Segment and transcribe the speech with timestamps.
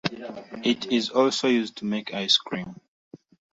[0.63, 2.81] It is also used to make ice cream.